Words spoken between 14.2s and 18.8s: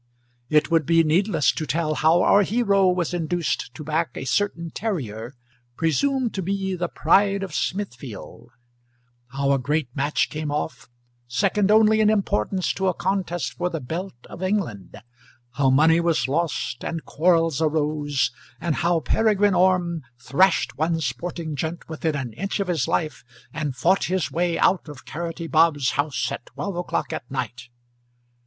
of England; how money was lost and quarrels arose, and